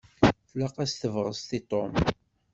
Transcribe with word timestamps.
Tlaq-as 0.49 0.91
tebɣest 0.93 1.49
i 1.57 1.59
Tom. 1.69 1.91